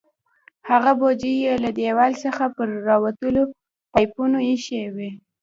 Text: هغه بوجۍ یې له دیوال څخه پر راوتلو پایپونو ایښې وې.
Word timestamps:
هغه 0.69 0.91
بوجۍ 0.99 1.33
یې 1.45 1.53
له 1.63 1.69
دیوال 1.77 2.13
څخه 2.23 2.43
پر 2.55 2.67
راوتلو 2.89 3.41
پایپونو 3.91 4.37
ایښې 4.49 4.83
وې. 4.95 5.09